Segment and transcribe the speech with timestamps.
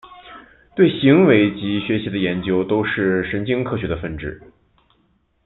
[0.75, 4.41] 对行为及学习的研究都是神经科学的分支。